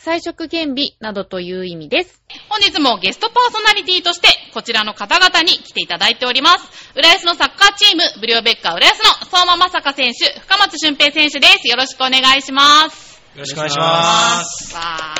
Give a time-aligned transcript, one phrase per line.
[0.00, 2.22] 彩色兼備などという意味です。
[2.48, 6.92] 本日もゲストパーソナリティとして、こちらの方々に来ていただいております。
[6.94, 11.66] 浦安のサッカーチーム、ブリオベッカ浦安の相馬正香選手、深松俊平選手です。
[11.68, 13.20] よろしくお願いします。
[13.34, 14.70] よろしくお願いします。
[14.70, 15.14] さあ、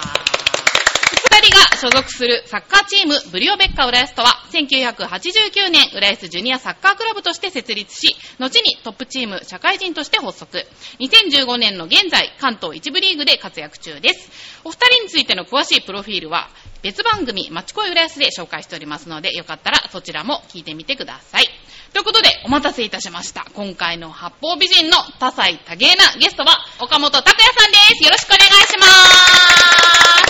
[0.44, 0.47] 二
[1.40, 10.66] 人が所属するサッカーチーム、ブリオベッカ浦安とは、1989年、浦安ジュニアサッカークラブとして設立し、後にトップチーム、社会人として発足。
[11.00, 14.30] 2015年の現在、関東一部リーグで活躍中です。
[14.64, 16.48] お二人についての詳しいプロフィールは、
[16.82, 21.48] 別番組、マチコイ浦安で紹介しておりますので、よかったらそちらも聞いてみてください。
[21.92, 23.46] ということで、お待たせいたしました。
[23.54, 28.04] 今回の八方美人の多彩多芸なゲストは、岡本拓也さんです。
[28.04, 29.77] よろしくお願いします。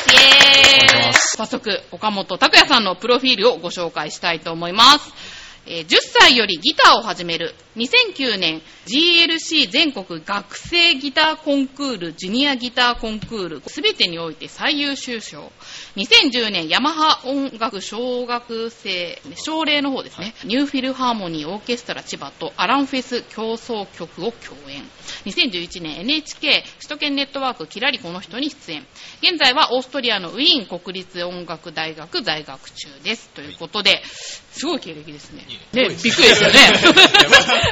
[0.09, 1.13] イェーイ。
[1.13, 5.38] 早速、岡本拓也さんのプロフィールをご紹介したいと思います。
[5.71, 7.55] えー10歳よりギターを始める。
[7.77, 15.53] 2009年 GLC 全国学生ギターコンクールジュニアギターコンクールすべてにおいて最優秀賞。
[15.97, 24.83] 2010年ヤマハ音楽小学生奨励の方ですね、ニューフィルハーモニーオーケストラ千葉とアランフェス競争曲を共演。
[25.27, 28.87] 2011年 NHK 首都圏ネットワークキラリこの人に出演。
[29.23, 33.29] 現在はオーストリアのウィーン国立音楽大学在学中です。
[33.31, 34.03] ということで
[34.51, 36.59] すごい経歴ですねねびっくりですよね。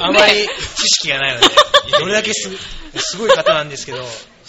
[0.01, 1.47] あまり知識がないので、
[1.98, 2.51] どれだけす
[2.98, 3.98] すごい方なんですけど、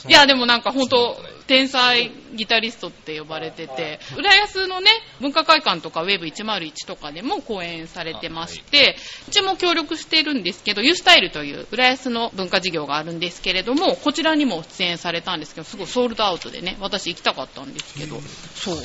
[0.07, 18.21] いや、でもなんか本当、天才ギタリストって呼ばれてて、浦安のね、文化会館とかウェブ101とかでも講演されてまして、うちも協力してるんですけど、ユースタイルという浦安の文化事業があるんですけれども、こちらにも出演されたんですけど、すごいソールドアウトでね、私行きたかったんですけど、
[18.55, 18.77] そう。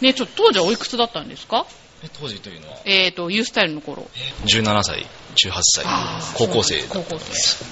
[0.00, 1.66] ね、ちょっと当時はおいくつだったんですか？
[1.68, 1.72] え
[2.08, 4.08] 当時というのはえーと、ユースタイルの頃。
[4.46, 5.06] 17歳
[5.36, 5.84] 18歳
[6.34, 7.64] 高校生だった高校生。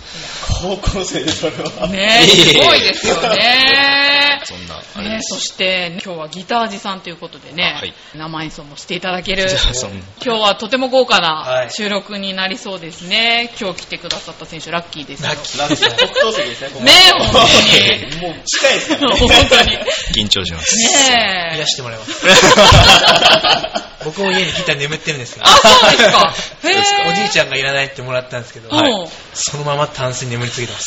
[0.62, 1.88] 高校生でそれは。
[1.88, 4.18] ねすごいですよね。
[4.44, 9.48] そんなあれねで、す、そして、今日はギタージさんということでね、はい生演奏もしていただける、
[10.24, 13.52] 今日はとても豪華なはい収録になりそうですね。
[13.60, 15.28] 今日来てくださった選手、ラッキーですよ。
[15.28, 18.22] ラッキなんですよ、北東席ですね、ここねえ、本当に。
[18.22, 19.20] もう近いですからね。
[19.20, 19.78] 本当に。
[20.26, 21.66] 緊張しますねえ癒。
[21.66, 22.12] してもらいます。
[24.18, 26.34] 僕も家にギター眠ってるんですけどあ、、そうですか。
[26.68, 27.10] へえ。
[27.10, 30.86] おじいちゃんがいらないってもらったんですけど、うんそのままタンスに眠り続けてます。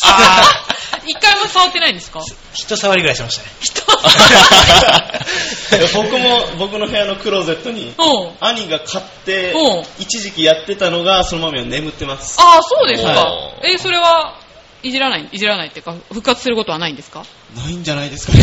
[1.07, 2.19] 一回も触ってないんですか？
[2.53, 3.49] 一触りぐらいしましたね。
[5.93, 8.31] 僕も、僕の部屋のクローゼットに、うん。
[8.41, 12.35] 兄が買ってうん、一時期やってたのが、そのまま眠ってます。
[12.39, 13.51] ああ、そうですかは。
[13.63, 14.35] え、それは、
[14.83, 17.23] いじらない、いじらないっていうか、復活することはないんですか？
[17.55, 18.39] ないんじゃないですかね。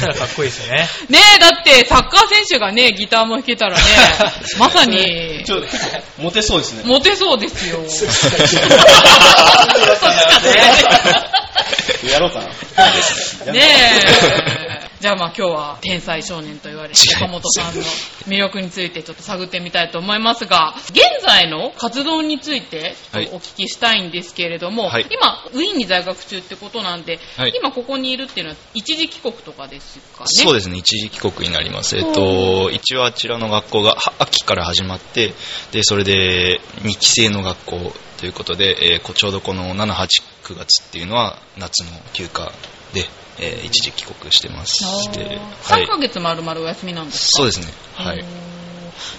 [0.00, 0.88] ただかっこいいですよね。
[1.08, 3.82] ねえ、だって、サッカー選手がね、ギターも弾けたらね、
[4.58, 6.82] まさにち、ょ結構、モテそうですね。
[6.84, 7.78] モテそうですよ。
[12.10, 12.40] やろうか
[13.46, 13.52] な。
[13.52, 14.63] ねえ。
[15.04, 17.82] じゃあまあ今日は天才少年と言われる岡本さんの
[18.26, 23.26] 魅力についてちょっと探ってみたいと思いますが、現在の活動についておはい。
[23.28, 25.06] 聞きしたいんですけれども、はい。
[25.10, 27.52] 今、ウィーンに在学中ってことなんで、はい。
[27.54, 30.26] 今ここにいるっていうのは一時帰国とかですかね？
[30.26, 30.78] そうですね。
[30.78, 31.98] 一時帰国になります。
[31.98, 35.34] えっと一応あちらの学校がは秋から始まって
[35.72, 42.46] でそれで2期生の学校ということで、えーこちょうどこの789月っていうのは夏の休暇
[42.94, 43.06] で、
[43.38, 47.38] えー一時帰国してますでは3いヶ月丸々お休みなんですか？
[47.38, 47.66] そうですね。
[47.94, 48.24] はい。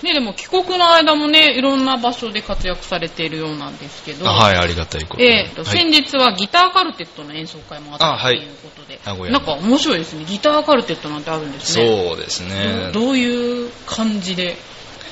[0.03, 5.27] ね、でも帰国の間もね、いろんな場所で活躍されているようなんですけど、あはいありがたいことに。
[5.27, 9.39] えー先日はギターカルテットの演奏会もあったということで、名古屋の。
[9.39, 10.23] なんか面白いですね。
[10.25, 12.07] ギターカルテットなんてあるんですね。
[12.07, 12.91] そうですね。
[12.93, 14.55] どういう感じでっ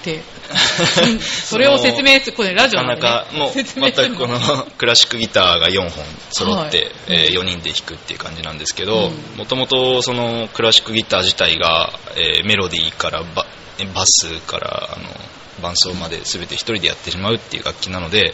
[0.02, 0.24] て、うん
[1.46, 6.92] それを説明する、これラジオななんで、ね、かなかもう全くこのクラシックギターが4本揃って、はい。
[7.08, 9.38] え4人で弾くっていう感じなんですけどうん。
[9.38, 13.46] もともとそのクラシックギター自体が、えーメロディーからバ
[13.94, 15.10] バスからあの
[15.62, 18.34] 伴奏まで全て1人でやってしまうっていう楽器なので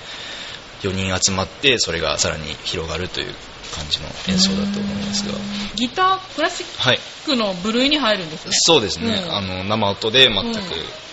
[0.82, 3.34] 4人集まってそれがさらに広がるという
[3.76, 5.34] 感じの演奏だと思いますが。
[5.76, 7.00] ギター、クラシッはい。
[7.26, 8.52] クの部類に入るんですね。
[8.54, 9.36] そうですね、うん。
[9.36, 10.64] あの生音で全くうん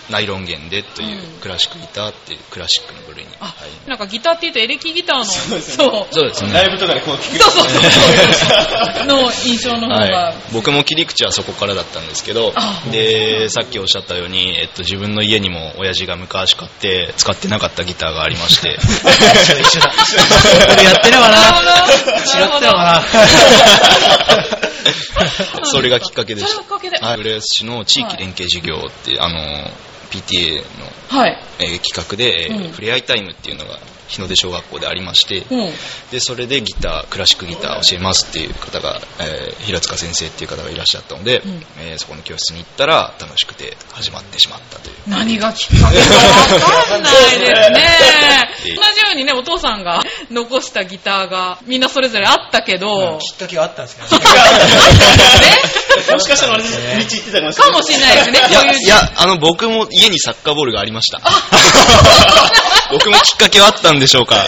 [0.09, 1.41] ナイロン弦でといううん。
[1.41, 3.53] クラシックギターっていうクラシックの部類にあ、
[3.87, 6.29] なんかギターって言うとエレキギターの、そうですそうよそう。
[6.29, 7.43] ですねライブとかでこう聞く。
[7.43, 7.67] そうそう
[8.93, 9.05] そう。
[9.07, 12.81] の印象の方が、はい、僕も切り口はそこからだったんですけどあ。
[12.91, 18.77] でさっきおっしゃったように、えっと、自分の家にも親父が昔買って使ってなかったギターがありまして。
[18.77, 21.37] 一緒だ、一やってるわな。
[21.37, 21.41] 違
[22.45, 23.03] ったよな。
[25.63, 26.99] それがきっかけでしそれがきっかけで。
[26.99, 27.07] た。
[27.07, 29.71] はい、浦安市の地域連携事業って、あの
[30.09, 31.37] PTA の、はい。
[31.59, 35.69] えー企画で、えーうんふれあいタイムっていうのが日の出小学校でありまして、うん。
[36.11, 48.49] でそれでギタークラシックギターを教えますっていう方が、えー平塚先生っていう方がいらっしゃったので、うんえーそこの教室に行ったら楽しくて始まってしまったという何がきっかけかわかんないですね。
[48.75, 50.01] 同じようにね、お父さんが
[50.31, 54.25] 残したギターがみんなそれぞれあったけど、きっかけはあったんですけどね。
[56.13, 57.71] もしかしたら私、道行ってたかもしれない。
[57.71, 61.19] かもしれないですね、いやこういういやあの僕も家にサッカーボールがありました
[62.91, 64.35] 僕もきっかけはあったんでしょうか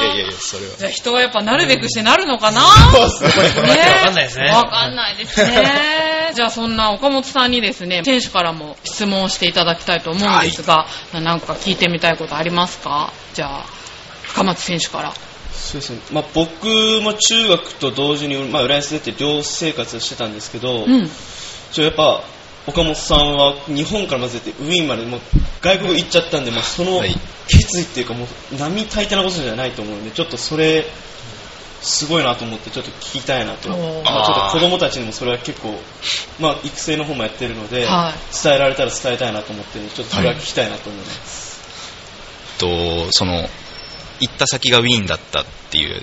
[0.00, 2.62] いやいやいやそれはじゃあ人はやっぱなるべくしてなるのかな？
[2.62, 3.70] そうですね。
[4.00, 4.50] わかんないですね。
[4.50, 6.32] わかんないですね。
[6.34, 13.12] じゃあそんな岡本さんにですね、選手からも質問をしていただきたいと思うんですが、なんか聞いてみたいことありますか？
[13.34, 13.64] じゃあ、
[14.22, 15.12] 深松選手から。
[15.52, 15.98] そうですね。
[16.12, 16.66] まあ僕
[17.02, 21.10] も中学と同時に、まあ浦安出て寮生活してたんですけど、うん。
[21.72, 22.22] ちょやっぱ
[22.70, 25.20] 岡本さんは日本からまず出てウィーンまでもう
[25.60, 27.14] 外国行っちゃったんで、まあ、そのはい。
[27.50, 30.84] 決意っていうかもう並大抵なことじゃないと思うんでちょっとそれ
[31.82, 35.74] すごいなと思ってちょっと聞きたいなと、まあ、ちょっと子供たちにもそれは結構、
[36.38, 38.12] まあ、育成の方もやってるので、は
[38.42, 43.48] 伝えられたら伝えたいなと思ってちょっとそれは聞きたいなと思います、とその
[44.20, 46.02] 行った先がウィーンだったっていう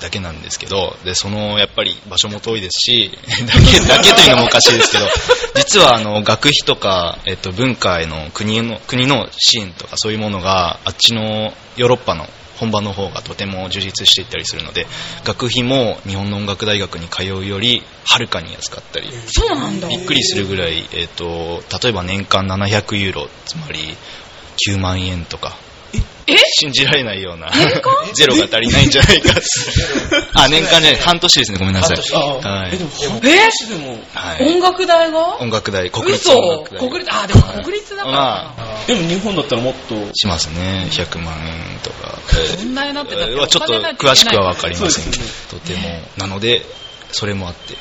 [0.00, 3.10] だけなんですけどでそのやっぱり場所も遠いですし
[3.46, 5.08] だけだけというのもおかしいですけど
[5.56, 12.28] 実はあの学費とか、えっと、文化への国の国の支援とかそういうものがあっちのヨーロッパの
[12.58, 14.86] 本場の方がとても充実していったりするので
[15.24, 19.88] 学費も日本の音楽大学に通うよりはるかに安かったりそうなんだ。
[19.88, 23.96] びっくりするぐらい、えっと例えば年間700ユーロつまり
[24.68, 25.56] 9万円とか
[26.26, 26.34] え？
[26.60, 27.50] 信じられないような。
[28.14, 29.34] ゼロが足りないんじゃないか
[30.34, 31.58] あ年間じゃない半年ですね。
[31.58, 31.96] ごめんなさい。
[31.96, 32.14] 半年。
[32.16, 32.70] あはい。
[32.74, 33.38] えでも半え？
[33.50, 33.98] 年でも。
[34.12, 34.44] はい。
[34.46, 35.40] 音楽代が？
[35.40, 35.90] 音楽代。
[35.90, 36.38] 国立嘘。
[36.38, 36.88] 音楽代。
[36.88, 38.16] 国立、あ、でも国立だから。
[38.18, 38.84] かまな。
[38.86, 39.94] でも日本だったらもっと。
[40.14, 40.86] しますね。
[40.90, 42.18] 100万円とか。
[42.58, 43.58] そんなになってたっちょっと
[43.96, 45.24] 詳しくは分かりませんけど。
[45.50, 46.02] とても。
[46.18, 46.62] なので
[47.10, 47.74] それもあって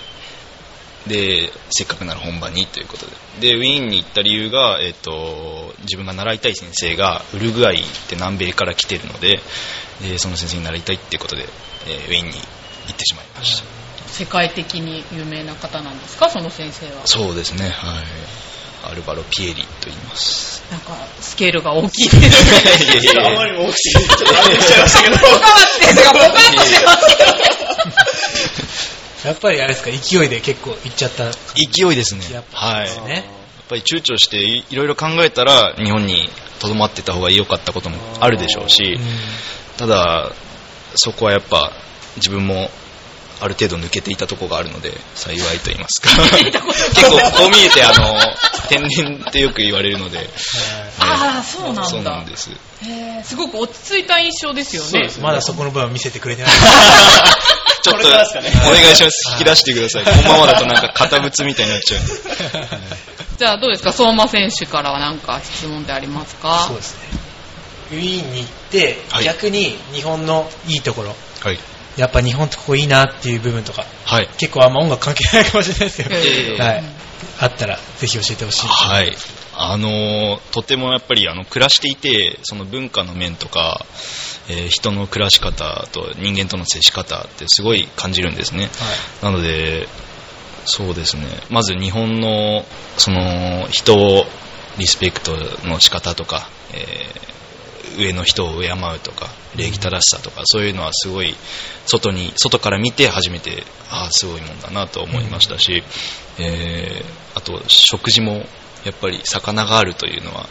[1.08, 3.12] でせっかくなら本場にということで。
[3.52, 9.40] でウィーンに行った理由が、えっと自分が習いたい先生がウルグアイって南米から来てるので
[10.02, 11.46] でその先生に習いたいっていうことで、
[11.88, 12.38] えーウィーンに行
[12.92, 13.64] ってしまいました。
[14.08, 16.30] 世界的に有名な方なんですか？
[16.30, 17.06] その先生は。
[17.06, 17.68] そうですね。
[17.70, 18.06] はい。
[18.92, 20.64] アルバロ・ピエリと言います。
[20.72, 23.22] なんか、スケールが大きいですね。
[23.26, 26.98] あまり大きすぎてちょっと安定しちゃいましたけど岡松先生がボカッとしてます。
[29.26, 31.32] やっぱりあれですか、勢いで結構行っちゃった。
[31.32, 32.88] 勢いですねやっぱはい。
[32.88, 33.24] やっ
[33.70, 36.30] ぱり躊躇していいろいろ考えたら日本に
[36.60, 38.98] とどまってた方が良かったこともあるでしょうし
[39.78, 40.32] ただ
[40.96, 41.74] そこはやっぱ
[42.16, 42.70] 自分も
[43.40, 46.10] ある程度抜けていたところがあるので幸いと言いますか
[46.40, 48.18] 結構こう見えてあの
[48.70, 50.28] 天然ってよく言われるので
[51.00, 51.84] ああ、そうなんだ。
[51.86, 52.50] そうなんです
[53.24, 54.90] すごく落ち着いた印象ですよね。
[54.90, 56.52] そうですまだそこの部分は見せてくれてない。
[57.88, 59.32] ちょっとお願いします。
[59.34, 60.04] 引き出してください。
[60.06, 62.02] このままだとなんか堅物みたいになっちゃう。
[62.02, 62.18] ん で
[63.38, 63.92] じゃあどうですか？
[63.94, 66.66] 相馬選手からは何か質問ってありますか？
[66.68, 67.00] そうですね。
[67.92, 69.24] ウィーンに行って、はい。
[69.26, 71.60] 逆に日本のいいところ、はい。
[71.96, 74.30] やっぱ日本ってここいいなっていう部分とか、はい。
[74.38, 76.10] 結構あんま音楽関係ないかもしれないですけ
[76.58, 76.84] ど、はい。
[77.40, 78.68] あったらぜひ教えてほしい。
[78.68, 79.16] はい。
[79.60, 83.86] あのーとてもやっぱりあの暮らしていてその文化の面とか、
[84.50, 88.70] えー人の暮らし方と人間との接し方ってすごい感じるんですね。
[89.24, 89.88] なので
[90.66, 91.24] そうですね。
[91.50, 92.66] まず日本の
[92.98, 94.26] その人を
[94.78, 95.32] リスペクト
[95.68, 97.38] の仕方とか、えー
[97.98, 101.34] 上の人を敬うとか礼儀正しさとかそういうのはすごい
[101.88, 105.82] 外に外から見て初めてああすごいもんだなと思いましたし、
[106.38, 108.44] えーあと食事も
[108.88, 110.42] やっぱり魚があるというのは。
[110.42, 110.48] あ、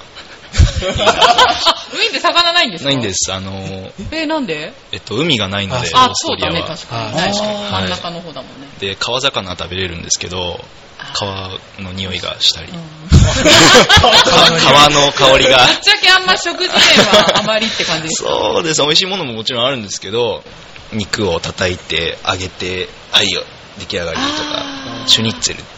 [1.92, 2.90] ウィーンって魚ないんですか？
[2.90, 3.12] ないんで。
[3.12, 3.32] す。
[3.32, 4.72] あのー、えー、なんで？
[4.92, 7.02] えっと、海がないのでオあー、スそうだね、トリアは確かに。
[7.08, 7.32] あない。
[7.32, 8.68] 真ん中の方だもんね。
[8.78, 10.60] で川魚は食べれるんですけど
[11.14, 12.78] 川の匂いがしたり、川
[14.90, 15.66] の香りが。
[15.66, 18.28] ぶっちゃけあんま食事面はあまりって感じですか？
[18.30, 18.82] そうです。
[18.82, 20.42] 美味しいものももちろんあるんですけど
[20.92, 23.42] 肉を叩いて揚げてはいよ
[23.78, 24.28] 出来上がりとか
[25.06, 25.68] シュニッツェルて、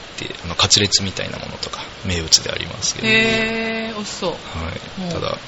[0.44, 3.16] あの、カツレツみたいなものとか、名物でありますけど、はい。
[3.16, 4.34] へー、美味しそう。
[5.02, 5.38] うんただ、や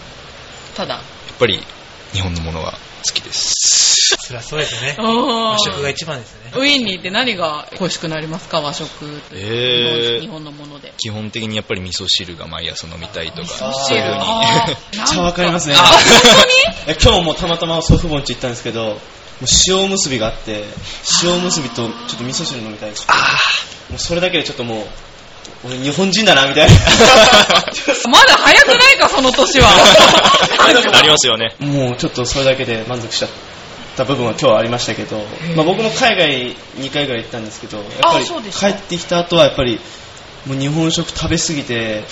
[0.77, 0.97] ただ。
[0.97, 1.01] っ
[1.39, 1.65] ぱり、
[2.13, 2.79] 日本のものが好
[3.15, 4.17] きです。
[4.27, 4.97] そりゃそうですよね。
[4.99, 6.53] 和和食が一番ですよね。
[6.57, 8.61] ウィーンに行って何が恋しくなりますか？
[8.61, 8.89] 和食。
[9.33, 10.93] えー日本のもので。
[10.99, 14.17] 基本的にやっぱり味噌汁が毎朝飲みたいとか、噌そういうふうに。
[14.21, 15.75] あー めっちゃわかりますね。
[15.79, 15.99] あ、本
[16.95, 19.01] え今日もたまたま祖父母ん家行ったんですけど、
[19.69, 20.65] 塩むすびがあって、
[21.23, 23.07] 塩むすびとちょっと味噌汁飲みたいです。
[23.91, 24.87] もうそれだけでちょっともう、
[25.65, 26.75] 俺日本人だな、みたいな。
[28.11, 29.71] まだ早くないか、その年は。
[30.93, 31.55] なりますよね。
[31.59, 33.29] もうちょっとそれだけで満足しちゃっ
[33.97, 35.17] た部分は今日はありましたけど、
[35.57, 39.81] まあ、僕も海外2回ぐらい行ったんですけど、やっぱりあそうですか帰ってきた後はやっぱり
[40.47, 42.05] もう日本食食べ過ぎて、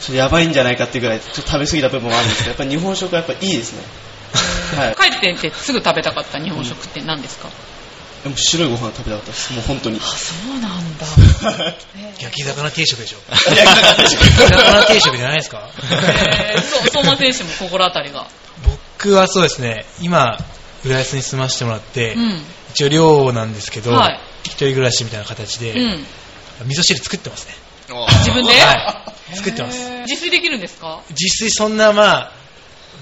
[0.00, 3.82] ちょっとやばいんじゃないかっていうぐらいちょっと食べ過ぎた部分もあるんですけど、やっぱり日本食はやっぱりいいですね。
[4.76, 4.96] はい。
[4.96, 7.48] 帰ってってすぐ食べたかった日本食って何ですか、
[8.24, 9.52] でも白いご飯食べたかったです。
[9.52, 9.98] もう本当に。
[9.98, 11.06] あ、そうなんだ。
[12.20, 13.18] 焼き魚定食でしょ。
[13.30, 15.68] 焼き魚定食じゃないですか？
[15.90, 18.26] えー、そう相馬選手も心当たりが。
[18.64, 20.38] 僕はそうですね、今、
[20.84, 22.42] 浦安に住ませてもらって、うん。
[22.74, 26.06] 一応寮なんですけど、はい一人暮らしみたいな形で、うん。
[26.66, 27.54] 味噌汁作ってますね。
[28.20, 28.52] 自分で？
[28.60, 29.36] はい。
[29.36, 29.78] 作ってます。
[29.78, 31.00] へー自炊できるんですか？
[31.10, 32.32] 自炊そんなまあ、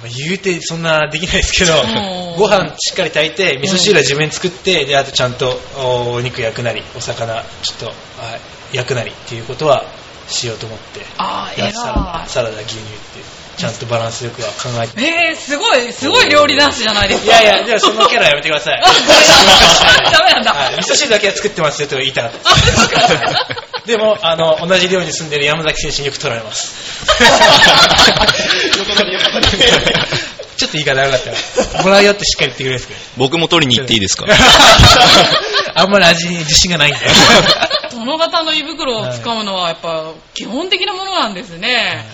[0.02, 7.92] まあ言うてそんなできないですけどん、ご飯しっかり炊いて、味噌汁は自分で作って、で、あとちゃんとおお肉焼くなり、お魚ちょっとは
[8.72, 9.84] い焼くなりっていうことは
[10.28, 15.00] しようと思って、あサラダ偉サラダ、牛乳って、ちゃんとバランスよくは考えて。
[15.00, 15.04] い。
[15.04, 17.26] えー、すごい、すごい料理男子じゃないですか。
[17.26, 18.82] いやいや、じゃあそのキャラやめてください。
[20.12, 20.52] ダメなんだ。
[20.54, 22.38] はい味噌汁だけは作ってますよと言いたかった
[23.86, 26.74] でも、あの、同じ寮に住んでる山崎選手によく取られます。
[30.56, 31.30] ちょっと言い方悪かった
[31.78, 33.00] ら、もらうよってしっかり言ってくれるんですけど。
[33.16, 34.26] 僕も取りに行っていいですか？
[35.74, 37.00] あんまり味に自信がないんで。
[37.92, 42.04] 殿方の胃袋を使うのはやっぱ基本的なものなんですね。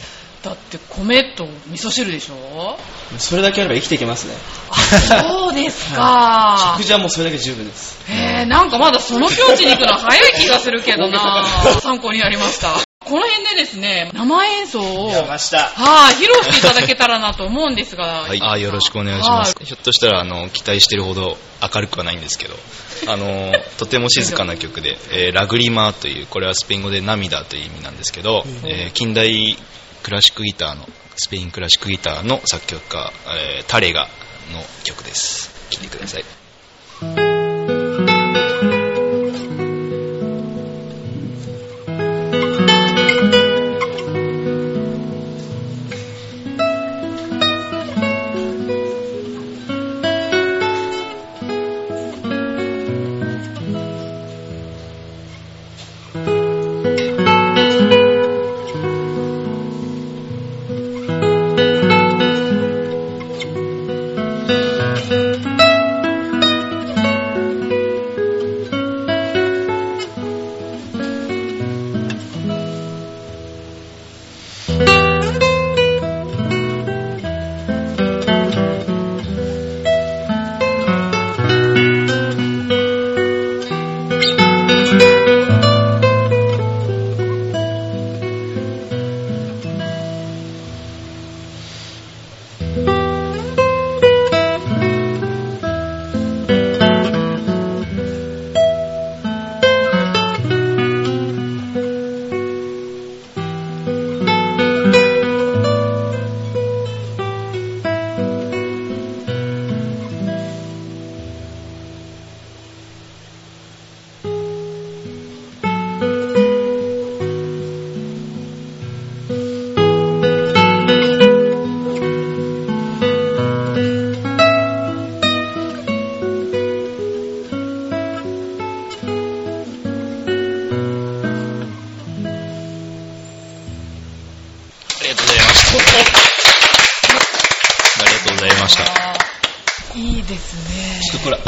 [0.46, 2.78] だって米と味噌汁でしょ？
[3.18, 4.34] それだけあれば生きていけますね。
[5.08, 6.84] そうですか食。
[6.84, 7.98] 事はもうそれだけで十分です。
[8.08, 11.18] へえ、なんかまだその境地に行くのは早い気がするけどな
[11.80, 12.86] 参考になりました。
[13.04, 15.68] この辺でですね、生演奏を、出ました。
[15.68, 19.64] はい、披露していただけたらなと思うんですが、はい、あよろしくお願いしますは。
[19.64, 22.56] ひょっとしたら、あの、期待してるほど明るくはないんですけど、
[23.06, 29.56] あの、とても静かな曲で、えーラグリマーという、これはスペイン語で涙という意味なんですけど、えー近代
[30.06, 30.86] クラシックギターの、
[31.16, 33.12] スペインクラシックギターの作曲家、
[33.58, 34.06] えータレガ
[34.52, 35.50] の曲です。
[35.68, 37.35] 聴いてください。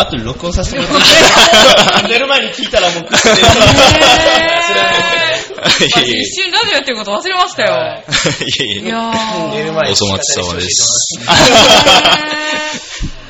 [0.08, 3.38] 後で録音させてもらって寝る前に聞いたらもう、食ってへー
[5.80, 6.20] いえいえ。
[6.20, 8.02] 一瞬ラジオやってること忘れましたよ。
[8.82, 8.86] い。
[8.86, 9.52] やー。
[9.52, 11.18] 寝る前にお粗末様です。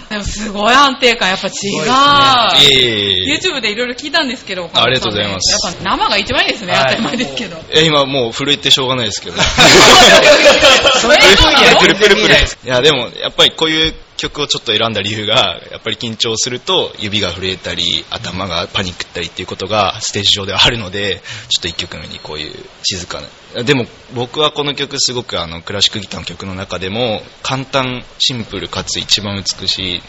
[0.08, 1.54] でもすごい安定感、やっぱ違う。
[1.54, 3.36] いえいえいえ。
[3.36, 5.52] YouTube でいろいろ聞いたんですけど、ありがとうございます。
[5.66, 6.82] やっぱ生が一番いいですね、はい。
[6.84, 7.58] 当たり前ですけど。
[7.70, 9.36] え今もう震えてしょうがないですけど。
[10.98, 23.22] そういうふうにはプルプルプルいや、でも、やっぱりこういう曲をちょっと選んだ理由が、やっぱり緊張すると指が震えたり、頭がパニックったりっていうことがステージ上ではあるので、ちょっと1曲目にこういう静か
[23.54, 23.62] な。
[23.62, 30.02] でも僕はこの曲すごくあのクラシックギターの曲の中でも簡単、シンプルかつ一番美しい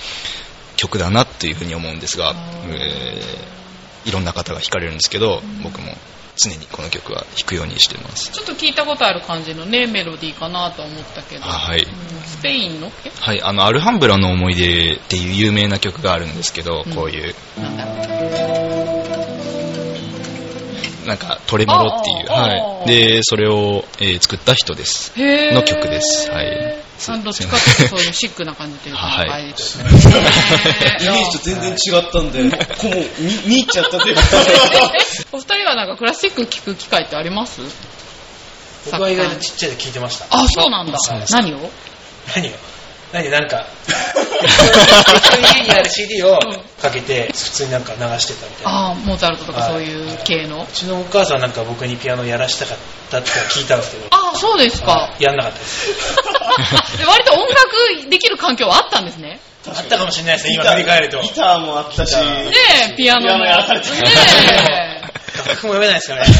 [0.75, 2.35] 曲だなっていうふうに思うんですが、
[2.67, 3.59] えー
[4.05, 5.93] いろんな方が弾かれるんですけど、僕も
[6.41, 8.31] 常にこの曲は弾くようにしてます。
[8.31, 11.45] ちょっと聞いたことある感じのね、メロディーかなと思ったけど。
[11.45, 17.75] あはいうんスペインのえはい、あの、アルハンブラの思い出っていう有名な曲があるんですけど、うんこういう、なん。
[21.05, 22.87] なんか、トレモロっていう、はい。
[22.87, 25.11] で、それを、えー作った人です。
[25.17, 26.29] の曲です。
[26.29, 26.77] はい。
[27.07, 32.51] あどっちかっていうとそういうシックな感じというか、はいイメねージと全然違ったんで、 もう
[33.19, 34.21] 見見入っちゃったというか。
[35.31, 37.61] お二人はなんかクラシック聴く機会ってあります？
[38.91, 40.25] 僕は意外とちっちゃいで聞いてました。
[40.29, 40.97] あ、そうなんだ。
[41.29, 41.71] 何を？
[42.35, 42.53] 何よ
[43.11, 43.65] 何なんか、
[45.55, 46.39] 家にある CD を
[46.81, 48.71] かけて、普通になんか流してたみたいな。
[48.71, 50.61] ああ、モーツァルトとかはいそういう系の？
[50.63, 52.77] うちのお母さんはなんか僕にピアノやらしたかっ
[53.09, 55.15] たって聞いたんですけど、ああ、そうですかは。
[55.19, 55.87] いやんなかったです。
[56.97, 59.39] で割と音楽できる環境はあったんですね。
[59.67, 61.19] あったかもしれないですね、今振り返ると。
[61.21, 62.21] ギターもあったし、ね
[62.91, 63.27] え、ピアノも。
[63.27, 65.01] ピアノやらされてたね
[65.47, 66.33] 楽譜 も読めないですからね。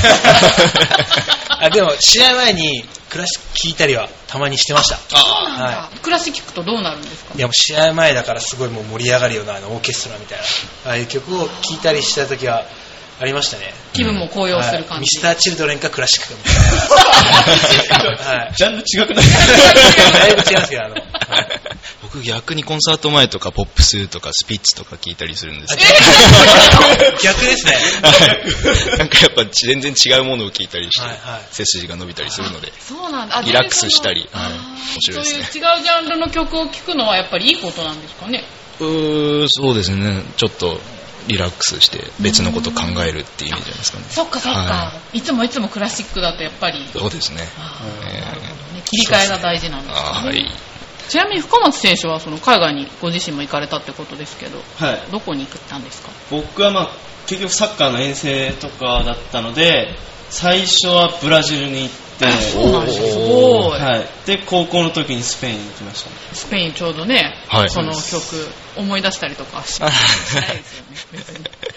[1.62, 4.96] あでも、試合前にクラシック聞いたりはたまにしてました。
[4.96, 5.00] え。
[5.10, 5.90] そうなんだは。
[6.02, 7.34] クラシック聴くとどうなるんですか？
[7.36, 10.44] いやもう試合前だからすごいもう盛り上がるようなあのオーケストラみたいな、
[10.92, 12.64] ああいう曲を聴いたりした時は
[13.22, 13.74] ありましたね。
[13.94, 15.02] 気分も高揚するはい感じ。
[15.02, 16.36] ミスター・チルドレンかクラシックか
[17.90, 18.18] みたいな。
[18.24, 18.54] はい。
[18.56, 19.26] ジャンル違くない？
[20.14, 20.84] だいぶ違いますけど、
[22.02, 25.90] 僕逆にコンサート前とかポップスとかスピッツとか聞いたりするんですけど、
[27.22, 27.74] 逆ですね。
[28.02, 28.10] は
[28.96, 33.38] いなんかやっぱ全然違うものを聞いたりして、はいはい背筋が伸びたりするので、そうなんだ。
[33.38, 38.44] あリラックスしたりはい面白いですねそういう違うジャンルの曲を聴くのはやっぱりいいことなんですかね？
[38.80, 40.80] うーそうですね、ちょっと
[41.30, 44.06] リラックスして別のことを考えるっていう意味じゃないですかね。
[44.10, 47.48] そっかそっか、、はいつもいつもクラシックだとやっぱり、そうですね。
[48.12, 50.28] えー切り替えが大事なんですあーね。
[50.30, 50.52] はい。
[51.10, 55.02] ちなみに深松選手はその海外にご自身も行かれたってことですけど、はい。
[55.12, 56.10] どこに行ったんですか？
[56.32, 56.90] 僕はまあ、
[57.28, 59.96] 結局サッカーの遠征とかだったので、
[60.30, 63.08] 最初はブラジルに行って、そうなんですよ。
[63.08, 63.80] すごい。
[63.80, 64.06] はい。
[64.26, 66.16] で、高校の時にスペインに行きましたね。
[66.34, 69.96] スペインちょうどね、はいその曲思い出したりとかししないで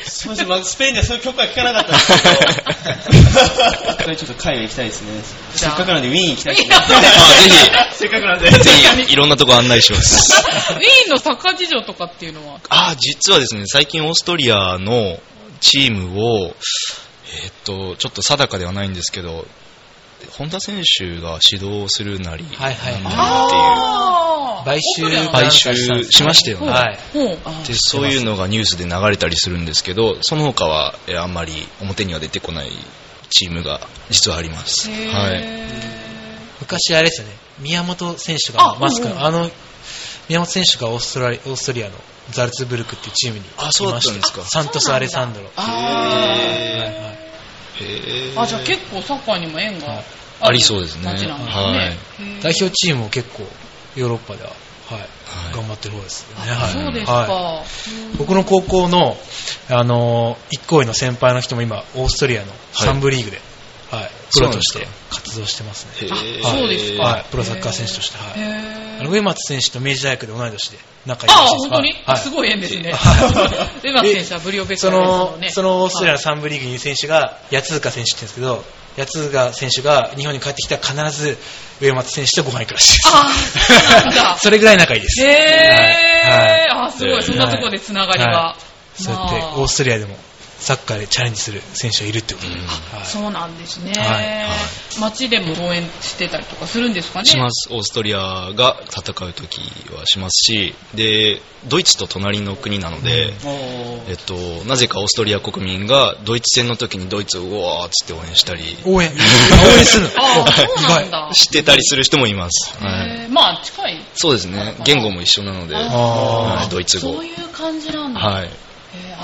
[0.04, 0.64] すよね。
[0.64, 5.22] スペインではそういう曲は聴かなかったんですけど、 一回ちょっと海外行きたいですね。
[5.54, 6.74] せっかくなんでウィーン行きたいですね。
[6.74, 8.50] いや せっかくなんで。
[8.50, 8.70] ぜ
[9.06, 10.42] ひ、いろんなとこ案内します。
[10.72, 15.18] ウィーンのサッカー事情とかっていうのは、ああ、実はですね、最近オーストリアの
[15.60, 16.54] チームを、
[17.44, 19.46] えーっと、ちょっと定かではないんですけど、
[20.30, 24.64] 本田選手が指導するなり、はいはいなん。
[24.64, 25.28] なりっていう。
[25.30, 26.68] 買収しましたよね。
[26.68, 26.98] はい。
[27.66, 32.70] でそういうのがニュースで流れたりするんですけど、その他はえーあんまり表には出てこない
[33.30, 33.80] チームが
[34.10, 34.88] 実はあります。
[34.90, 35.44] はい。
[36.60, 39.18] 昔あれですよね、宮本選手あがマスクうんうん。
[39.18, 39.50] の、あの、
[40.28, 41.94] 宮本選手がオーストラリオーストリアの
[42.30, 44.42] ザルツブルクっていうチームにいまあそうだったんですか。
[44.42, 45.50] サントス・アレサンドロ。
[45.56, 46.38] あはいはい。
[46.38, 47.11] へーー
[48.36, 50.02] あ、じゃあ結構サッカーにも縁が
[50.40, 51.04] ありそうですね。
[51.04, 51.64] 街なんですね。
[51.64, 52.42] はい。
[52.42, 53.46] 代表チームも結構
[53.96, 55.54] ヨーロッパでは、はいはい。
[55.54, 56.50] 頑張ってる方ですよね。
[56.50, 56.72] あはい。
[56.72, 57.12] そうですか。
[57.12, 58.16] はい。
[58.18, 59.16] 僕の高校の、
[59.70, 63.40] あのー、一個上の先輩の人も今、オーストリアの3部リーグで、
[63.92, 66.08] はい、プロとして活動してますね。
[66.08, 67.02] そうですか。
[67.02, 69.06] はい、プロサッカー選手として、はい。
[69.06, 72.16] 上松選手と明治大学で同い年で仲いいああ、本当に、はい。
[72.16, 72.92] すごい縁ですね。
[72.92, 73.84] はい。
[73.86, 75.50] 上松選手はブリオベッカそーですののね。
[75.50, 78.64] そのオーストリアのはい3部リーグにいる選手が、八塚選手って言うんですけど、
[78.96, 81.38] 八塚選手が日本に帰ってきたら必ず
[81.82, 83.08] 上松選手とご飯行くらしいです。
[83.08, 83.30] あ
[83.90, 84.36] そうなんだ。
[84.40, 85.22] それぐらい仲いいです。
[85.22, 86.68] へはい。
[86.70, 88.30] ー、あ、すごい、そんなところでつながりが。
[88.30, 88.56] は
[88.94, 89.54] そうやってまあ。
[89.56, 90.16] オーストリアでも
[90.62, 93.92] サッカーでチャレンジする選手がいるってことで、うんはいそうなんですね。
[93.98, 94.46] はいはい
[95.00, 97.24] 街でも応援してたりとかするんですかね？
[97.24, 97.68] します。
[97.72, 99.60] オーストリアが戦う時
[99.94, 103.32] はしますし、で、ドイツと隣の国なので、
[104.08, 104.34] えっと、
[104.66, 110.10] なぜかオーストリア国民がドイツ戦の時にドイツをうわーっつって応援したり、応援、 応援するの？
[110.22, 111.28] ああ、そうなん意だ。
[111.32, 112.74] してたりする人もいます。
[112.78, 114.00] はいまあ、近い。
[114.14, 114.74] そうですね。
[114.84, 117.14] 言語も一緒なので、あはいドイツ語。
[117.14, 118.20] そういう感じなんだ。
[118.20, 118.50] はい。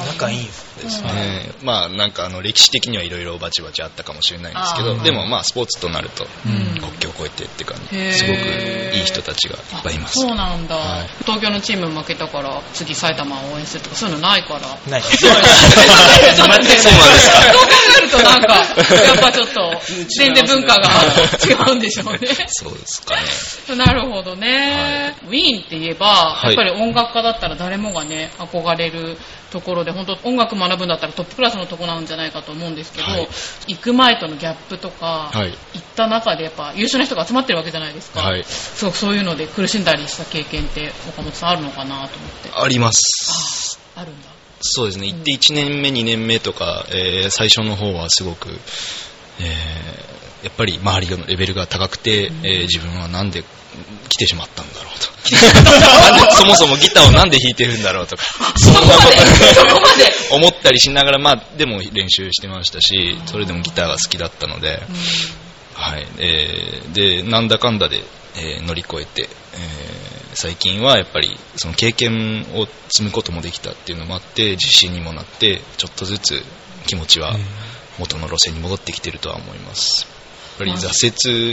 [0.07, 1.07] 仲いいんですですうん。
[1.09, 1.51] ね。
[1.63, 6.81] まあなんかあの歴史的にはいろいろバチバチあったかもしれないんですけど、でもまあスポーツとなるとうん。
[6.81, 8.13] 国境を越えてって感へー。
[8.13, 10.15] じ、すごくいい人たちがいっぱいいます。
[10.21, 11.09] そうなんだ、はい。
[11.25, 14.61] 東京のチーム負けたから次埼玉を応援するとかそういうのないから。
[14.91, 15.03] ない。
[15.03, 16.91] そうなんですか。
[16.91, 17.03] そう
[17.55, 18.55] 考えるとなんか。
[18.59, 19.81] やっぱちょっと、
[20.17, 20.89] 全然文化が
[21.47, 22.29] 違うんでしょうね。
[22.49, 23.77] そうですかね。
[23.77, 25.17] なるほどね。
[25.27, 26.47] ウィーンって言えば、い。
[26.49, 29.17] やっぱり音楽家だったら誰もがね、憧れる
[29.51, 33.29] ところで、本当音楽学ぶんだったらトップクラスのとこなんじゃないかと思うんですけど、はい
[33.69, 38.21] 行く前とのギャップとか、はい行った中でやっぱ優秀な人が集まってるわけじゃないですか。
[38.21, 38.45] はい。
[38.45, 42.51] すごくそういうので苦しんだりした経験って岡本さんあるのかなと思って。
[42.55, 43.81] あります。
[43.97, 44.29] あるんだ。
[44.61, 45.07] そうですね。
[45.07, 48.51] 行って1年目、2年目とか、えー最初の方はすごく、
[49.41, 53.45] えーやっぱり周りのレベルが高くて、えー自分はなんで
[54.09, 55.09] 来てしまったんだろうと。
[56.37, 58.25] そもそもギターをなんで弾いてるんだろうとか、
[58.57, 58.87] そんなこ
[60.31, 64.83] と思ったりしながら、まあ、でも練習してましたし、それでもギターが好きだったので、
[65.75, 66.07] はい。
[66.19, 68.03] えーで、なんだかんだで、
[68.37, 76.45] えー乗り越えて、えー最近はやっぱりその経験を積むこともできたっていうのもあって、自信にもなって、ちょっとずつ
[76.87, 77.37] 気持ちは
[77.99, 80.07] 元の路線に戻ってきてるとは思います。
[80.61, 80.87] やっぱり挫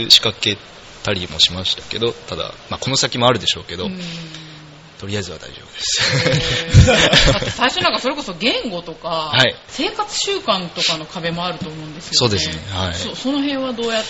[0.04, 0.56] 折仕掛け
[1.02, 4.00] たりもしましたけど、ただ、まあ、この先もあるでしょうけど、うん。
[4.98, 7.50] とりあえずは大丈夫です。
[7.56, 9.54] 最初なんかそれこそ言語とか、はい。
[9.68, 12.16] 生活習慣とかの壁もあると思うんですよね。
[12.16, 12.94] そうですねはい。
[12.94, 14.02] そその辺はどうや、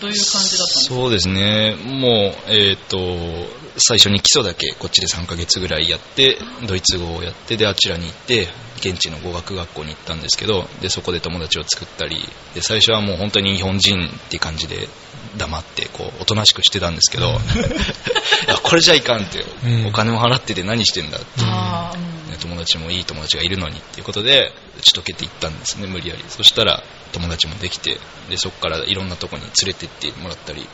[0.00, 0.94] どういう感じだったんですか？
[0.94, 2.98] そうですね、もう、えっ、と、
[3.76, 12.16] 最初に基礎だけこっちで3ヶ月ぐらいやって、ドイツ語をやって、で、あちらに行って、現地の語学学校に行ったんですけど、で、そこで友達を作ったり、
[12.54, 14.88] で、最初はもう本当に日本人って感じで、
[15.36, 17.32] 黙って、こう、おとなしくしてたんですけど、 い
[18.48, 19.86] や、これじゃいかんって、うん。
[19.86, 21.26] お金も払ってて何してんだって。
[22.40, 26.24] 友達もいい友達がいるのにっていうことで打ち解けていったんですね無理やり。
[26.28, 30.66] そしたら友達もできてでそこからいろんなとこに連れてってもらったり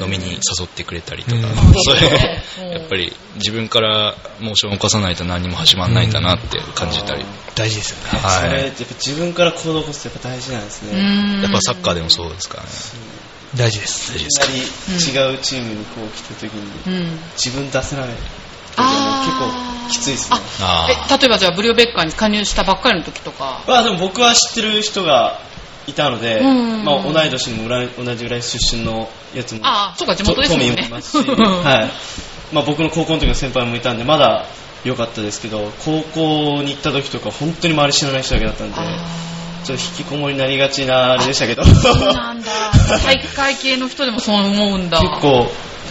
[0.00, 1.54] 飲みに誘ってくれたりとか、うん。
[1.54, 2.70] そういう うん。
[2.72, 8.18] やっぱり自分からモーションを起こさないと何にも始まらないんだなって感じたり、大事ですよね。
[8.18, 8.48] はい。
[8.48, 10.98] それやっぱ自分から行動を起こすってやっぱ大事なんですね。
[10.98, 11.02] う
[11.38, 11.42] ん。
[11.42, 12.68] やっぱサッカーでもそうですからね
[13.54, 14.12] 大事です。
[14.12, 17.18] 大事いですかきなり違うチームにこう来た時にうん。
[17.36, 20.38] 自分出せない結構きついですね。
[20.60, 23.62] あえ例えばじゃあブリオベッカーに加入したばっかりの時とか。
[23.66, 25.40] まあでも僕は知ってる人が
[25.86, 26.84] いたので、うん。
[26.84, 31.90] まあ同い年の浦同じ浦安出身のやつもああそうか地元ですもんトミーねもいますし、 はい。
[32.52, 34.46] まあ僕の高校の時の先輩もいたんで、まだ
[34.84, 38.76] 良かったですけど、高校に行った時とか本当に周り知らない人だけだったんで、
[39.66, 42.50] ちょっと引きこもりになりがちなあれでしたけど、そうなんだ。
[43.02, 45.00] 体育会系の人でもそう思うんだ。
[45.00, 45.48] 結構、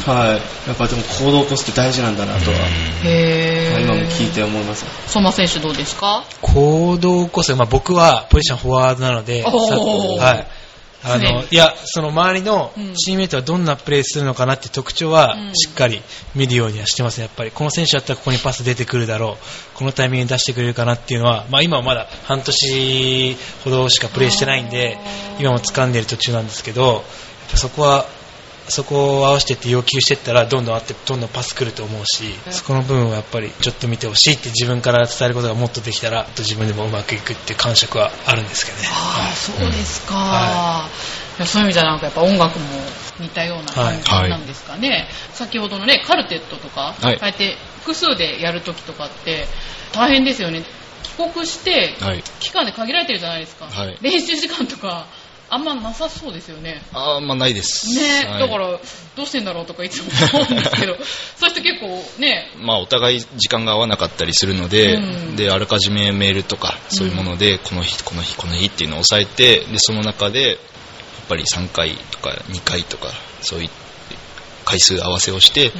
[0.09, 0.67] はい。
[0.67, 2.57] やっぱでも行動を起こすって大事なんだなとは、
[3.03, 4.85] へえまあ今も聞いて思います。
[5.07, 6.23] 相馬選手どうですか？
[6.41, 10.47] 行動こそ、まあ、僕はポジションフォワードなので、はい。
[11.07, 11.55] あの、い。
[11.55, 12.93] や、その周りのうん。
[12.95, 15.55] チームメイトはどんなプレーするのかなって特徴はうん。
[15.55, 16.01] しっかり
[16.33, 17.25] 見るようにはしてますね。
[17.25, 17.51] やっぱり。
[17.51, 19.77] この選手だったらここにパス出てくるだろう。
[19.77, 24.97] このタイミングで出してくれるかなっていうのは、まあ今はまだ半年ほどしかプレーしてないんで、
[25.39, 27.03] 今も掴んでる途中なんですけど、
[27.53, 28.05] そこは
[28.67, 38.87] そこを合わせてって要求していったらどんどんあってどんどんパス来ると思うしそこの部分はやっぱりちょっと見てほしいって自分から伝えることがもっとできたら自分でもうまくいくっていう感触はあるんですけどね。
[38.89, 40.89] ああそうですか、は
[41.37, 41.41] い。
[41.41, 42.65] やそういう意味じゃなんかやっぱ音楽も
[43.19, 47.15] 似たような感じはいなんですかね、先ほどのねカルテットとか、はい。
[47.17, 49.45] ああやって複数でやるときとかって
[49.93, 50.63] 大変ですよね。
[51.03, 52.23] 帰国してはい。
[52.39, 53.97] 期間で限られてるじゃないですか、はい。
[54.01, 55.07] 練習時間とか
[55.49, 56.81] あんまなさそうですよね。
[56.91, 57.87] あーまあないです。
[57.87, 58.39] ね、はい。
[58.39, 58.79] だから
[59.15, 60.97] どうしてんだろうとかいつも思うんですけど。
[61.37, 62.51] そういう人結構ね。
[62.57, 65.35] まあ、お互い時間が合わなかったりするので,、うん。
[65.35, 70.57] であらかじめメールとかそういうもので、この日この日この日っていうのを抑えてでその中でやっ
[71.29, 73.69] ぱり3回とか2回とかそういう
[74.65, 75.71] 回数合わせをして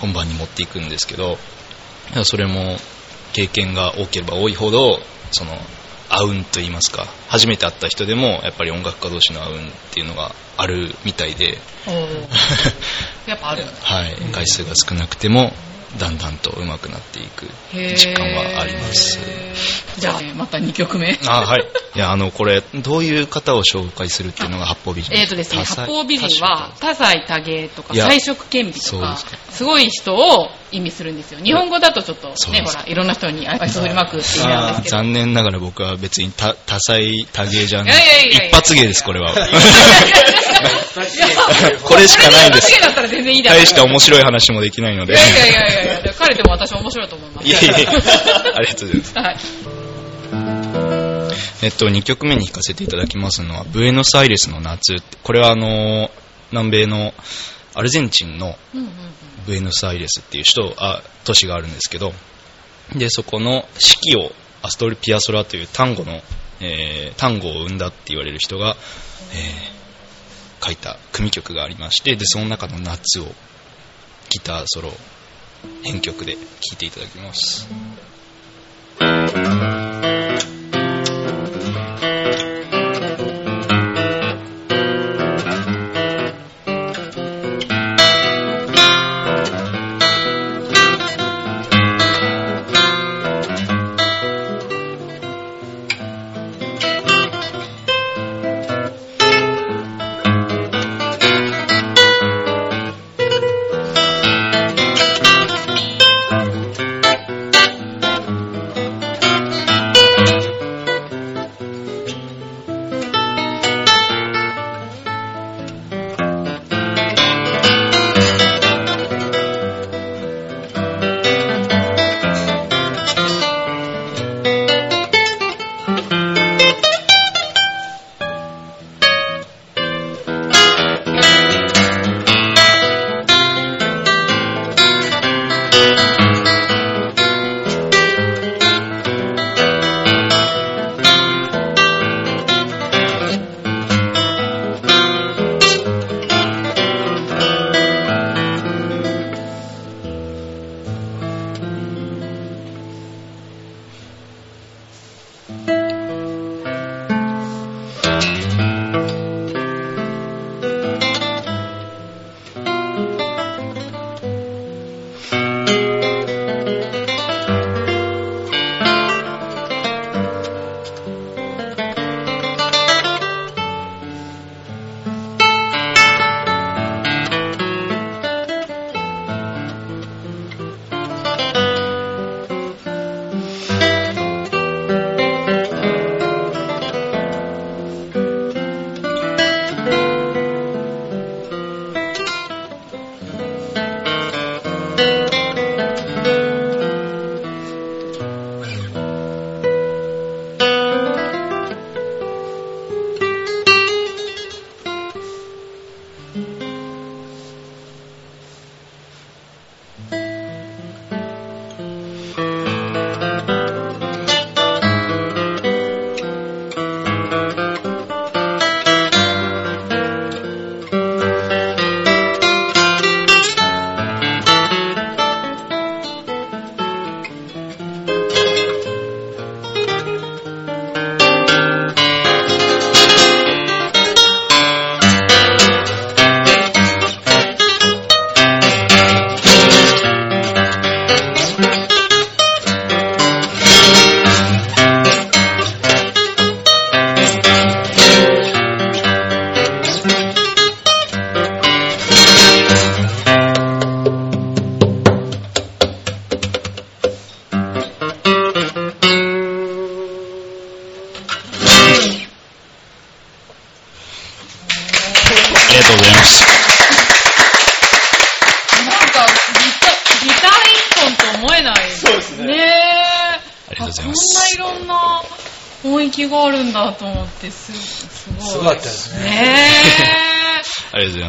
[0.00, 1.38] 本番に持っていくんですけど
[2.24, 2.76] それも
[3.32, 5.00] 経験が多ければ多いほど
[5.32, 5.52] その
[6.16, 7.06] あうんと言いますか。
[7.28, 11.58] 初めて会った人でもやっぱり音楽家同士のあうんっていうのがあるみたいで。
[13.26, 15.52] やっぱあるはい、回数が少なくても
[15.98, 19.18] だんだんと上手くなっていく実感はあります。
[19.98, 21.18] じゃあねまた2曲目。
[21.26, 21.68] あはい。
[21.94, 25.14] いやあのこれどういう方を紹介するっていうのが八方美人。
[25.14, 27.24] えーとですね、八方美人は多彩。
[27.26, 29.16] 多芸とか彩色兼備とか
[29.50, 31.38] すごい人を意味するんですよ。
[31.40, 34.96] 日本語だとちょっとねほらいろんな人に愛想振りまくって意味なんですけど。
[34.96, 37.94] 残念ながら僕は別に多多彩多芸じゃない
[38.30, 39.32] 一発芸ですこれは。
[41.82, 42.72] これしかないんです。
[43.44, 45.14] 大して面白い話もできないので。
[45.14, 45.52] いやいやい
[45.86, 47.90] やいや彼でも私面白いと思いますいやいやいや
[48.56, 49.16] ありがとうございます。
[49.16, 49.36] はい。
[51.62, 54.96] えっと、2曲目に弾かせていただきますのは、ブエノスアイレスの夏。
[55.22, 56.10] これはあの、
[56.50, 57.14] 南米の
[57.74, 58.56] アルゼンチンの
[59.46, 62.12] ブエノスアイレスっていう首都あ都市があるんですけど、
[62.94, 64.30] で、そこの四季を
[64.62, 66.22] アストル・ピアソラという単語の
[66.60, 68.76] えー単語を生んだって言われる人が、
[69.32, 69.74] えー
[70.64, 73.24] 書いた組曲がありまして、で、その中の夏を
[74.30, 74.90] ギターソロ
[75.82, 76.40] 編曲で聴
[76.72, 77.68] いていただきます。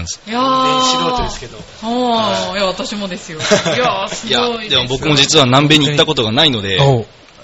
[0.06, 1.02] ありがとうございます。
[1.02, 1.02] え。
[1.02, 1.10] いやー。
[1.10, 1.58] 素人ですけど。
[1.84, 3.39] ああ、いや、私もですよ。
[3.76, 6.80] いやー、すいやごい、でも僕も実は南米に行ったことがないので、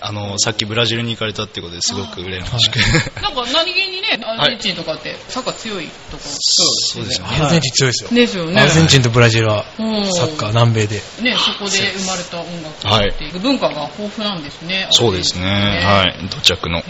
[0.04, 2.78] あの、さっきブラジルに行かれたってことですごく羨ましく。
[3.22, 6.24] なんか何気にね、アルゼンチンとかってサッカー強いとこ。
[6.24, 7.38] そうですよね。
[7.40, 8.10] アルゼンチン強いですよ。
[8.10, 8.62] ですよね。
[8.62, 11.04] アルゼンチンとブラジルはうんサッカー南米で。
[11.22, 14.88] ね、そこで生まれた音楽っていう文化が豊富なんですね。
[14.90, 15.46] そうですね。
[15.84, 16.30] はい。
[16.30, 16.84] 土着の。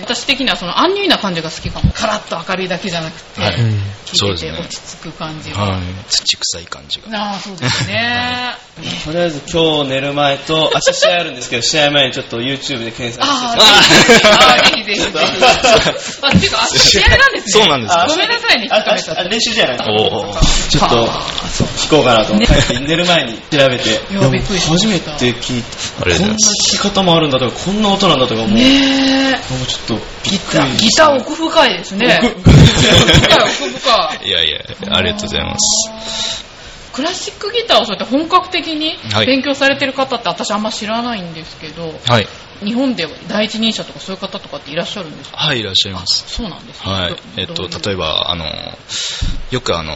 [0.00, 1.92] 私的にはそのアンニュイな感じが好きかも。
[1.92, 5.58] カラッと明るいだけじゃなくて、はいててそうですね落ち着く感じが。
[5.58, 5.82] はい。
[6.08, 7.32] 土臭い感じが。
[7.32, 8.56] ああ、そうですね。
[8.82, 13.58] ねとりあえず今日寝る前と、明日試合あるんですけど、試合前にちょっと YouTube で検索して
[14.32, 15.16] あ あ、ぜひぜひぜひ。
[16.22, 17.52] あ、っていうか、あ試合なんですね。
[17.52, 18.06] そうなんですか？
[18.08, 24.00] ごめんなさいね、あ引っ練習じゃないおーちょっと聞こうかなと思って、寝る前に調べて、
[24.68, 25.62] 初めて聞い
[25.98, 26.04] た。
[26.04, 26.36] こんな聞
[26.72, 28.58] き方もあるんだとか、こんな音なんだとか、もう、もう。
[28.58, 32.20] ちょっとびギっくター、りギター奥深いですね。
[32.22, 32.28] ギ
[33.28, 34.28] ター奥深い。
[34.28, 34.60] いやいや、
[34.90, 36.44] ありがとうございます。
[36.96, 42.26] クラシックギターをそうやって本格的にはい勉強されてる方って私あんま知らないんですけど、はい。
[42.64, 45.36] 日本では第一人者とかそういう方とかっていらっしゃるんですか？
[45.36, 46.24] はい、いらっしゃいます。
[46.28, 46.90] そうなんですね。
[46.90, 47.16] はい。
[47.36, 48.06] えっと、例えば。
[48.06, 48.46] ば、あの、
[49.50, 49.94] よくあの、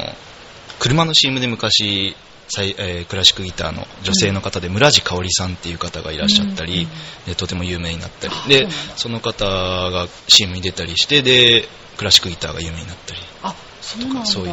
[0.79, 2.15] 車の CM で昔
[2.49, 6.89] 最えークラシックギターの女性の方で村地香織さんっていう方がいらっしゃったり、
[7.27, 14.53] でとても有名になったりでその方が CM に出たりしてでクラシックギターが有名になったりあ、そうとなんそういう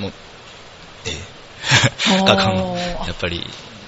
[0.00, 0.10] も
[1.06, 1.10] え
[2.24, 2.52] が
[3.06, 3.44] やっぱり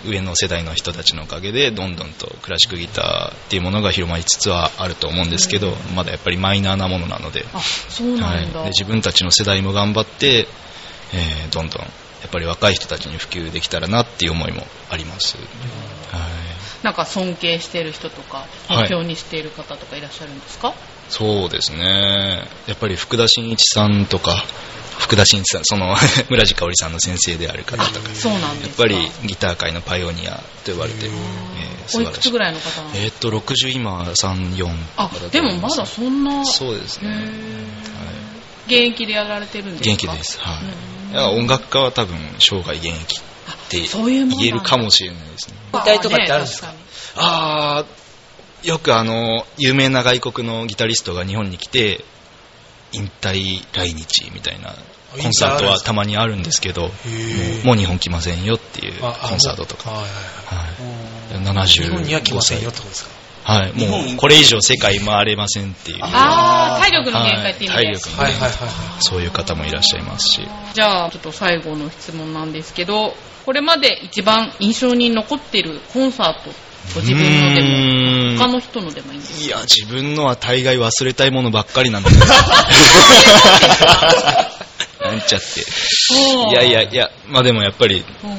[0.07, 7.45] 上の世代の人たちのおかげでどんどんとクラシックギターっていうものが広まりつつはあると思うんですけど、まだやっぱりマイナーなものなので。
[7.53, 7.61] は
[8.41, 8.47] い。
[8.47, 10.49] で自分たちの世代も頑張って、
[11.13, 15.43] えーどんどんやっぱり若い人たちに普及できたらなっていう思いもあります、は
[16.19, 18.83] い、なんか尊敬してる人とか、はい。
[18.83, 20.75] 目標にしている方とかいらっしゃるんですか、
[21.11, 22.47] そうですね。
[22.67, 24.45] やっぱり福田真一さんとか
[24.99, 25.97] 福田真一さんその
[26.31, 28.87] 村地香織さんの先生である方とかそうなんですか。
[28.89, 31.13] やっぱりギター界のパイオニアと呼ばれて、えー
[31.87, 32.07] 素晴らしい。
[32.07, 37.25] おいくつぐらいの方なんですえーっと60今34かあ、でもまだそんな、そうですね、はい。
[38.67, 39.93] 現役でやられてるんですか？
[39.95, 40.65] 現役です、はい。
[40.65, 41.15] うん。
[41.17, 45.55] いや音楽家は多分生涯現役って言えるかもしれないですね。
[45.75, 46.69] 引退とかってあるんですか？
[46.69, 46.75] ね
[47.17, 48.00] あー
[48.63, 52.05] よくあの有名な外国のギタリストが日本に来て
[52.93, 54.75] 引退来日みたいな
[55.23, 56.91] コンサートはたまにあるんですけど
[57.65, 61.67] もう日本来ませんよっていうああコンサートとか、はいはいはい、はい。
[61.67, 63.21] 75日本には来ませんよっ歳てことですか？
[63.43, 65.99] はい、もうこれ以上世界回れませんっていう。
[66.03, 67.87] あー、体力の限界って意味で。
[67.87, 67.95] はい。
[67.95, 70.47] 体力のはいはいはいはそういう方もいらっしゃいますし。
[70.75, 76.51] じゃあ、ちょっと最後の質問なんですけど、これまで一番印象に残っているコンサート、
[76.95, 77.69] ご自分のでも、
[78.41, 82.11] 他の人のでもいいんですいや自分のは大概忘れたいものばっかりなんで
[85.01, 85.61] なんちゃって。
[86.51, 88.39] いやいやいやまあでもやっぱりうん。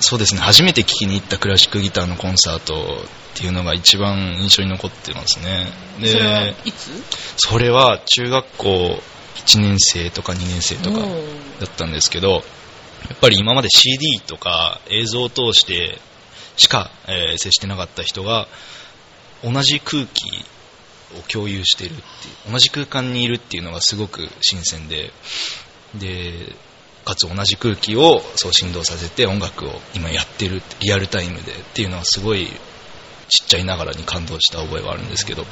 [0.00, 0.40] そうですね。
[0.40, 5.72] 初めて聴きに行ったクラシックギターのコンサートっていうのが一番印象に残ってますね。
[6.00, 6.90] でそれはいつ？
[7.38, 9.00] それは中学校
[9.36, 11.06] 1年生とか2年生とかだ
[11.66, 12.38] ったんですけどや
[13.14, 15.98] っぱり今まで CD とか映像を通して
[16.56, 18.46] しか、えー接してなかった人が
[19.44, 20.44] 同じ空気
[21.18, 22.04] を共有しているってい
[22.50, 25.10] う同じ空間にいるっていうのがすごく新鮮で
[25.94, 26.54] で
[27.04, 32.46] かつ同じ空気をそう振動させて音楽を今やってるリアルタイムでっていうのはすごい
[33.28, 35.50] ちっちゃいながらに感動した覚えはあるんですけど、はい、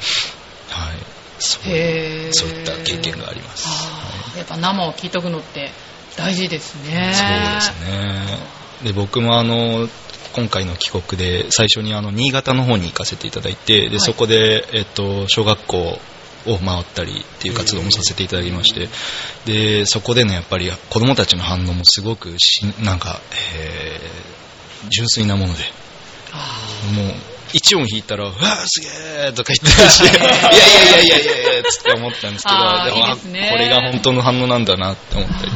[1.39, 3.67] そうへーそういった経験があります。
[3.67, 5.69] あーやっぱ生を聞いとくのって
[6.17, 7.13] 大事ですね。
[7.13, 8.63] そうですね。
[8.83, 9.87] で、僕もあの、
[10.33, 13.99] 今回の帰国で最初にあの、新潟の方に行かせていただいて、で、い。
[13.99, 15.99] そこで、えっと、小学校
[16.45, 18.89] を回ったりっていう活動もさせていただきまして、
[19.45, 23.21] で、そこでね、やっぱり子供たちの反応もすごくし、なんか、
[23.55, 24.43] えー
[24.89, 25.59] 純粋なもので、
[26.95, 27.15] もう、
[27.53, 35.51] 一音弾いたら、うわーすげーとか言ってるし、 いやいやいやいやいやいやつって思ったんですけど、でもこれが本当の反応なんだなって思ったり、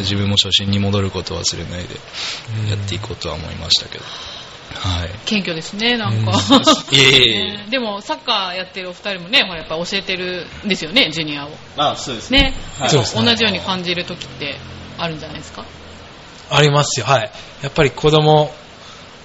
[0.00, 1.94] 自分も初心に戻ることを忘れないで
[2.70, 4.04] やっていこうとは思いましたけど、
[4.74, 5.10] はい。
[5.26, 6.32] 謙虚ですね、なんか。
[6.90, 11.50] いえいえいえねでも、サッカーやってるお二人もね、ほらやっぱ教えてるんですよね、ジュニアを。
[11.76, 12.38] まあ、そうですね。
[12.40, 12.54] ね。
[12.78, 14.58] はいそうですね同じように感じる時って
[14.98, 15.64] あるんじゃないですか？
[16.50, 17.30] ありますよ、はい。
[17.62, 18.52] やっぱり子供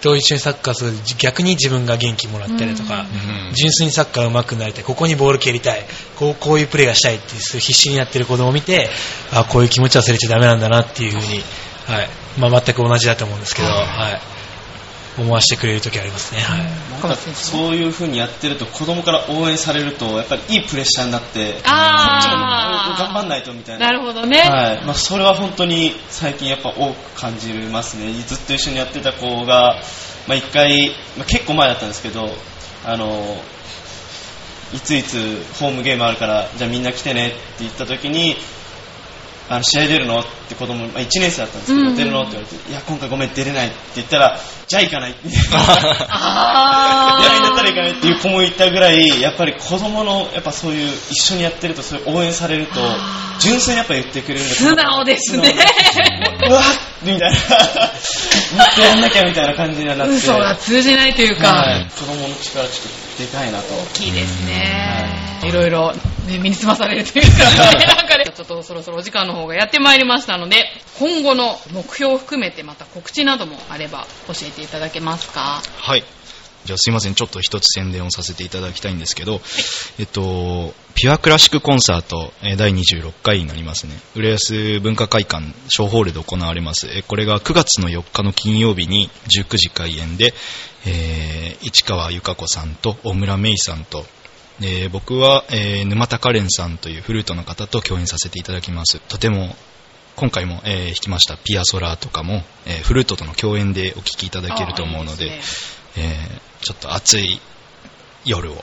[0.02, 3.06] と一緒にサッカーすると逆に自分が元気もらったりとか、
[3.50, 3.54] うん。
[3.54, 5.86] 純粋にサッカー上手くなりたい、ここにボール蹴りたい、
[6.18, 8.90] こうこういうプレーがしたいって必死になってる子供を見て、
[9.32, 11.44] あこういう気持ち忘れちゃダメなんだなっていうふうに、
[11.86, 12.10] はい。
[12.38, 14.38] まあ、全く同じだと思うんですけど、はい、
[15.20, 16.42] 思わせてくれる時ありますね。
[16.42, 16.60] はい。
[16.92, 23.00] なんかそういう風にやってると子供から応援されるとやっぱりいいプレッシャーになってあー。
[23.00, 23.88] 頑張んないとみたいな。
[23.88, 24.40] なるほどね。
[24.40, 24.86] はい。
[24.86, 28.12] まあ、それは本当に最近やっぱ多く感じますね。
[28.14, 29.82] ずっと一緒にやってた子が、
[30.28, 32.30] まあ、1回、まあ、結構前だったんですけど
[32.86, 33.38] あの
[34.74, 38.36] いついつホームゲームあるからじゃあみんな来てねって言った時に
[39.50, 40.20] あの試合出るの？
[40.20, 41.96] って子供、まあ、1年生だったんですけど、うん。
[41.96, 42.22] 出るの？
[42.22, 45.40] って言われていや今回ごめん出れないって言ったらじゃあ行かないって出な
[47.36, 52.80] いんだったら行かないっていう子もいたぐらいやっぱり子供のやっぱそういう一緒にやってるとそういう応援されると
[53.40, 55.54] 純粋にやっぱ言ってくれるんです素直ですね。
[56.48, 56.64] うわっ
[57.02, 57.38] みたいな。
[57.38, 60.16] もっとやんなきゃみたいな感じにはなって。
[60.16, 61.86] 嘘が通じないというか、はい。
[61.98, 63.74] 子供の力ちょっとでかいなと。
[63.74, 65.40] 大きいですね。
[65.44, 65.94] いろいろ、
[66.30, 67.38] ね、身につまされるというか、
[67.78, 70.65] ね、 なんかね、ちょっとそろそろお時間の方がやってまいりましたので、
[71.00, 75.62] 今後の目標を含めてまた告知などもあれば教えていただけますか？
[75.78, 76.04] はい。
[76.65, 79.39] じゃあすいません、ちょっと一つ宣伝をさせていただきたいんですけど、
[79.98, 83.98] えっと、ピュアクラシックコンサート、えー第26回になりますね。
[84.13, 86.88] 浦安文化会館小ホールで行われます。
[86.88, 90.34] えーこれが9月の4日の金曜日に19時開演で、
[90.86, 94.06] えー市川由香子さんと大村芽衣さんと、
[94.60, 99.00] で僕は、えー沼田カレンさんというフルートの方と共演させていただきます。
[99.00, 99.56] とても
[100.16, 107.40] 今回も、えー弾きましたピアソラとかも、えーフルートとの共演でお聴きいただけると思うので、あいいですえーちょっと暑い
[108.26, 108.56] 夜を、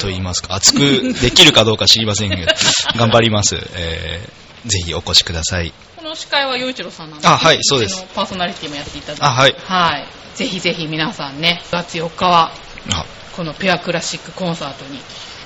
[0.00, 2.46] と言いますか、熱くできるかどうか知りませんけど、
[2.96, 3.56] 頑張ります。
[3.74, 5.72] えーぜひお越しください。
[5.96, 9.24] この司会は洋一郎さんなんですあはいそうですパーソナリティもやっていただいて。
[9.24, 10.06] あはいはい。
[10.34, 12.52] ぜひぜひ皆さんね、9月4日は、
[12.92, 13.06] あ
[13.36, 15.00] このペアクラシックコンサートに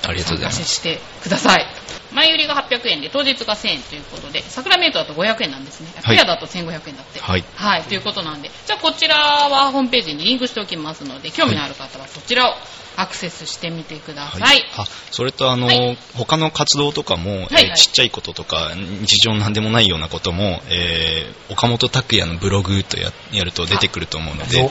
[0.07, 0.63] ありがとうございます。
[0.63, 1.65] してください。
[2.13, 5.89] 前売りが800円で当日が1000円ということで、桜メイトだと500円なんですね。
[6.01, 7.19] はいペアだと1500円だって。
[7.19, 12.55] はいはい、ということなんで、じゃあこちらはホームページにリンクしておきますので、興味のある方はそちらを
[12.97, 14.63] アクセスしてみてください。
[14.77, 15.97] あそれとあの、はい。
[16.13, 24.67] 他の活動とかも、はいえーちっちゃいこととか日常なんでもないようなことも、えー岡本拓也のブログとややると出てくると思うのでお、え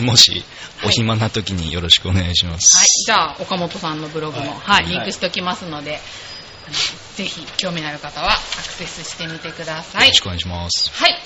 [0.00, 0.44] ーもし
[0.84, 2.76] お暇な時によろしくお願いします。
[2.76, 4.56] はい、じゃあ岡本さんのブログも、はい。
[4.56, 6.00] はいリンクしておきますので、
[7.16, 10.20] ぜひ興味のある方はアクセスしてみてくださいよろし。
[10.20, 10.90] くお願いします。
[10.92, 11.16] はい。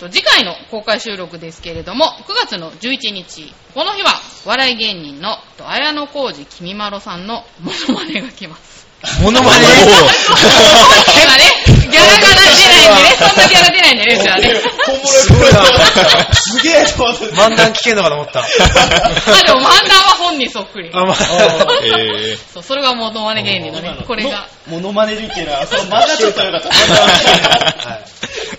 [0.00, 8.86] と次回の公開収録ですけれども、9月の11日、この日は、笑い芸人のと綾野浩二きみまろさんのモノマネが来ます。
[9.22, 9.66] モノマネ？
[9.66, 14.69] 本人がね、ギャラが出ないんでね、そんなギャラ出ないんでね、うちはね。
[15.00, 16.34] 本物すごいな。
[16.34, 17.24] すげえと思って。
[17.34, 18.40] 漫談聞けんのかと思った。
[18.40, 18.44] あ、
[19.44, 20.90] でも漫談は本人そっくり。
[20.92, 21.16] あ、まあ、
[21.82, 24.46] えーそう、それがモノマネ芸人のね、これが。
[24.66, 27.90] モノマネでっていうのは、その漫画で言ったらよかった。
[27.90, 28.10] はい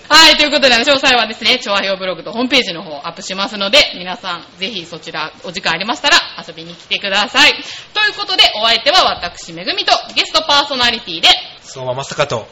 [0.08, 7.52] はい、ということで、詳細はですね、調和表ブログとホームページの方アップしますので、皆さん、ぜひそちら、お時間ありましたら遊びに来てください。
[7.52, 7.62] とい
[8.10, 11.28] うことで、お相手は私、めぐみと、ゲストパーソナリティで、
[11.62, 12.46] 相馬まさかと。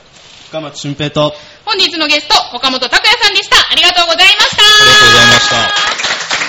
[0.49, 1.35] 深松俊平と、
[1.65, 3.57] 本日のゲスト、岡本拓也さんでした。
[3.71, 4.63] ありがとうございました。
[4.63, 5.49] ありがとうございまし
[6.37, 6.40] た。